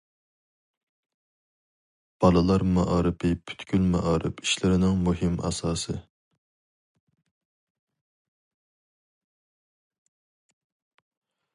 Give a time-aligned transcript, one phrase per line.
[2.23, 5.97] بالىلار مائارىپى پۈتكۈل مائارىپ ئىشلىرىنىڭ مۇھىم ئاساسى.